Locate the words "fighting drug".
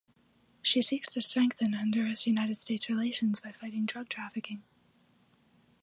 3.51-4.09